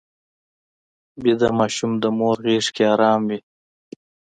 ویده 1.23 1.49
ماشوم 1.59 1.91
د 2.03 2.05
مور 2.17 2.37
غېږ 2.45 2.65
کې 2.75 2.83
ارام 2.93 3.21
وي 3.29 3.39